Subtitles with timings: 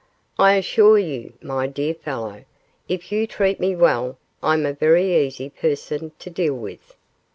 [0.39, 2.45] 'I assure you, my dear fellow,
[2.89, 6.95] if you treat me well, I'm a very easy person to deal with.